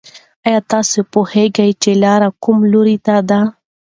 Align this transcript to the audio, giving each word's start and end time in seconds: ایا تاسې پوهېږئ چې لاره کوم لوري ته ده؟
ایا 0.47 0.59
تاسې 0.71 0.99
پوهېږئ 1.13 1.71
چې 1.81 1.91
لاره 2.03 2.29
کوم 2.43 2.57
لوري 2.71 2.97
ته 3.05 3.15
ده؟ 3.29 3.39